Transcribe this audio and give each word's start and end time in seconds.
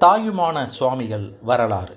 தாயுமான 0.00 0.64
சுவாமிகள் 0.64 1.32
வரலாறு. 1.42 1.96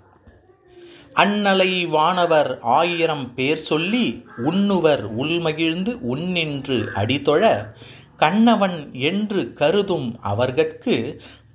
அண்ணலை 1.13 1.71
வானவர் 1.85 2.59
ஆயிரம் 2.61 3.33
பேர் 3.33 3.57
சொல்லி 3.57 4.05
உண்ணுவர் 4.45 5.03
உள்மகிழ்ந்து 5.21 5.93
உன்னின்று 6.13 6.77
அடிதொழ 6.93 7.73
கண்ணவன் 8.19 8.91
என்று 8.91 9.53
கருதும் 9.53 10.19
அவர்கட்கு 10.23 10.95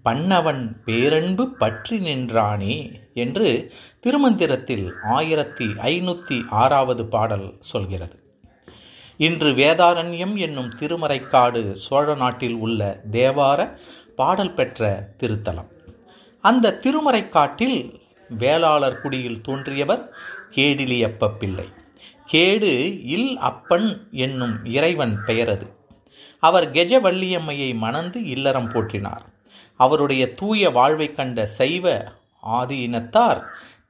பண்ணவன் 0.05 0.63
பேரன்பு 0.85 1.45
பற்றி 1.49 1.99
நின்றானே 1.99 2.77
என்று 3.15 3.73
திருமந்திரத்தில் 4.01 4.87
ஆயிரத்தி 5.03 5.65
ஐநூற்றி 5.65 6.39
ஆறாவது 6.49 7.07
பாடல் 7.07 7.57
சொல்கிறது. 7.61 8.19
இன்று 9.17 9.51
வேதாரண்யம் 9.53 10.37
என்னும் 10.37 10.71
திருமறைக்காடு 10.81 11.73
சோழ 11.73 12.15
நாட்டில் 12.15 12.55
உள்ள 12.55 13.01
தேவார 13.13 13.79
பாடல் 14.17 14.55
பெற்ற 14.55 15.09
திருத்தலம். 15.23 15.71
அந்த 16.47 16.81
திருமறைக்காட்டில் 16.83 17.79
வேளாளர் 18.29 19.01
குடியில் 19.01 19.41
தோன்றியவர் 19.41 20.03
கேடிலியப்ப 20.51 21.29
பிள்ளை. 21.39 21.69
கேடு 22.27 22.73
இல் 23.05 23.39
அப்பன் 23.39 24.09
என்னும் 24.11 24.65
இறைவன் 24.65 25.25
பெயரது. 25.27 25.67
அவர் 26.39 26.73
கெஜவள்ளியம்மையை 26.73 27.75
மணந்து 27.75 28.25
இல்லறம் 28.25 28.71
போற்றினார். 28.71 29.25
அவருடைய 29.77 30.35
தூய 30.35 30.71
வாழ்வை 30.71 31.15
கண்ட 31.15 31.47
சைவ 31.47 32.05
ஆதி 32.41 32.79
இனத்தார் 32.81 33.43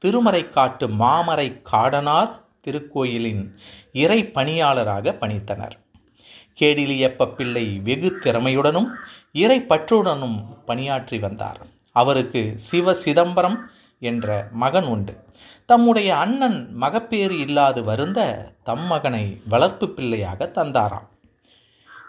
திருமறைக்காட்டு 0.05 0.89
மாமரை 0.89 1.49
காடனார் 1.73 2.33
திருக்கோயிலின் 2.67 3.45
இறை 3.93 4.21
பணியாளராக 4.27 5.17
பணித்தனர். 5.21 5.77
கேடிலியப்ப 6.61 7.33
பிள்ளை 7.35 7.81
வெகு 7.85 8.19
திறமையுடனும் 8.21 8.91
இறை 9.33 9.61
பற்றுடனும் 9.61 10.39
பணியாற்றி 10.67 11.19
வந்தார். 11.19 11.73
அவருக்கு 11.95 12.43
சிவ 12.69 12.95
சிதம்பரம் 12.95 13.59
என்ற 14.03 14.29
மகன் 14.53 14.85
உண்டு. 14.85 15.15
தம்முடைய 15.67 16.11
அண்ணன் 16.17 16.59
மகப்பேறு 16.75 17.37
இல்லாது 17.39 17.81
வருந்த 17.85 18.21
தம் 18.63 18.87
மகனை 18.87 19.25
வளர்ப்பு 19.49 19.87
பிள்ளையாக 19.89 20.51
தந்தாராம். 20.55 21.09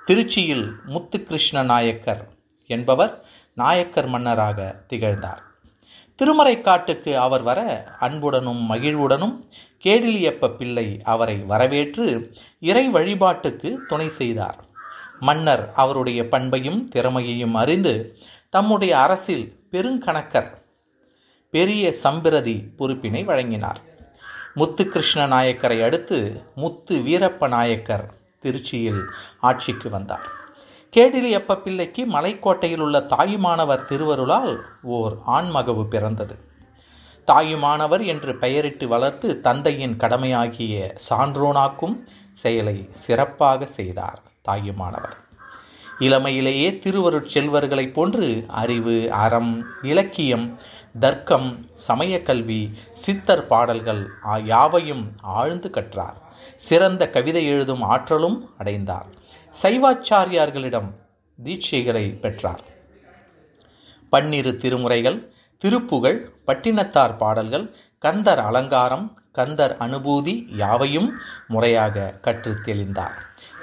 திருச்சியில் 0.07 0.65
முத்துகிருஷ்ண 0.85 1.63
நாயக்கர் 1.63 2.23
என்பவர் 2.69 3.13
நாயக்கர் 3.53 4.07
மன்னராக 4.07 4.59
திகழ்ந்தார். 4.87 5.41
திருமறைக்காட்டுக்கு 6.19 7.11
அவர் 7.15 7.41
வர 7.41 7.59
அன்புடனும் 7.99 8.61
மகிழ்வுடனும் 8.71 9.35
கேடிலியப்ப 9.83 10.51
பிள்ளை 10.57 10.87
அவரை 11.03 11.37
வரவேற்று 11.51 12.05
இறை 12.59 12.85
வழிபாட்டுக்கு 12.89 13.69
துணை 13.87 14.09
செய்தார். 14.09 14.59
மன்னர் 15.19 15.63
அவருடைய 15.75 16.21
பண்பையும் 16.27 16.81
திறமையையும் 16.87 17.55
அறிந்து 17.55 17.93
தம்முடைய 18.49 18.93
அரசில் 18.99 19.45
பெருங்கணக்கர் 19.75 20.51
பெரிய 21.49 21.93
சம்பிரதி 22.03 22.55
பொறுப்பினை 22.77 23.23
வழங்கினார். 23.25 23.81
முத்துகிருஷ்ண 24.55 25.27
நாயக்கரை 25.27 25.77
அடுத்து 25.83 26.17
முத்து 26.55 26.95
வீரப்ப 26.97 27.47
நாயக்கர் 27.47 28.05
திருச்சியில் 28.43 29.03
ஆட்சிக்கு 29.39 29.89
வந்தார். 29.89 30.25
கேடிலியப்ப 30.93 31.55
பிள்ளைக்கு 31.55 32.05
மலைக்கோட்டையில் 32.05 32.79
உள்ள 32.79 32.99
தாயுமானவர் 32.99 33.85
திருவருளால் 33.85 34.53
ஓர் 34.83 35.15
ஆண்மகவு 35.25 35.85
பிறந்தது. 35.87 36.35
தாயுமானவர் 37.27 38.05
என்று 38.05 38.35
பெயரிட்டு 38.35 38.87
வளர்த்து 38.87 39.41
தந்தையின் 39.41 39.97
கடமையாகிய 39.97 40.97
சான்றோனாக்கும் 41.09 41.95
செயலை 42.31 42.77
சிறப்பாக 43.05 43.65
செய்தார் 43.65 44.21
தாயுமானவர். 44.41 45.15
இளமையிலேயே 45.99 46.79
திருவருட் 46.79 47.25
செல்வர்களைப் 47.25 47.93
போன்று 47.93 48.45
அறிவு 48.47 49.11
அறம் 49.11 49.65
இலக்கியம் 49.81 50.59
தர்க்கம் 50.99 51.69
சமயக்கல்வி 51.87 52.71
சித்தர் 52.93 53.47
பாடல்கள் 53.47 54.09
யாவையும் 54.43 55.11
ஆழ்ந்து 55.21 55.69
கற்றார். 55.69 56.17
சிறந்த 56.55 57.09
கவிதை 57.09 57.45
எழுதும் 57.45 57.81
ஆற்றலும் 57.81 58.53
அடைந்தார். 58.57 59.05
சைவாச்சாரியார்களிடம் 59.61 60.89
தீட்சைகளை 61.43 62.19
பெற்றார். 62.19 62.61
பன்னிரு 64.09 64.51
திருமுறைகள் 64.51 65.31
திருப்புகழ் 65.57 66.29
பட்டினத்தார் 66.47 67.17
பாடல்கள் 67.17 67.75
கந்தர் 67.99 68.39
அலங்காரம் 68.39 69.21
கந்தர் 69.37 69.75
அனுபூதி 69.85 70.35
யாவையும் 70.61 71.09
முறையாக 71.53 72.05
கற்று 72.25 72.51
தெளிந்தார். 72.65 73.17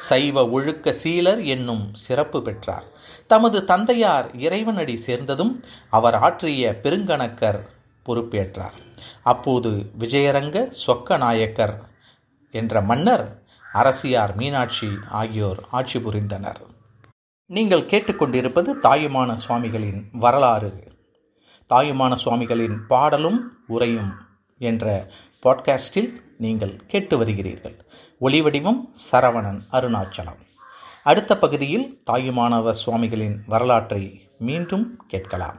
சைவ 0.09 0.45
ஒழுக்க 0.57 0.95
சீலர் 1.03 1.43
என்னும் 1.55 1.85
சிறப்பு 2.05 2.39
பெற்றார். 2.43 2.87
தமது 3.27 3.59
தந்தையார் 3.65 4.29
இறைவனடி 4.47 4.97
சேர்ந்ததும் 5.07 5.53
அவர் 5.99 6.19
ஆற்றிய 6.27 6.73
பெருங்கணக்கர் 6.83 7.61
பொறுப்பேற்றார். 8.07 8.77
அப்போது 9.33 9.71
விஜயரங்க 9.99 10.59
சொக்க 10.87 11.19
நாயக்கர் 11.25 11.77
என்ற 12.55 12.81
மன்னர் 12.91 13.27
அரசியார் 13.73 14.33
மீனாட்சி 14.41 14.91
ஆகியோர் 15.21 15.61
ஆட்சி 15.71 15.99
புரிந்தனர். 15.99 16.61
நீங்கள் 17.51 17.89
கேட்டுக்கொண்டிருப்பது 17.93 18.71
தாயுமான 18.83 19.31
சுவாமிகளின் 19.45 20.03
வரலாறு. 20.25 20.73
தாயுமான 21.71 22.13
சுவாமிகளின் 22.25 22.77
பாடலும் 22.87 23.41
உரையும் 23.69 24.13
என்ற 24.71 24.87
பாட்காஸ்டில் 25.47 26.23
நீங்கள் 26.39 26.81
கேட்டு 26.87 27.25
வருகிறீர்கள். 27.25 27.79
ஒளிவடிவம் 28.21 28.81
சரவணன் 29.13 29.61
அருணாச்சலம். 29.73 30.41
அடுத்த 31.03 31.39
பகுதியில் 31.39 32.03
தாயுமானவ 32.11 32.71
சுவாமிகளின் 32.71 33.37
வரலாற்றை 33.47 34.29
மீண்டும் 34.39 35.05
கேட்கலாம். 35.09 35.59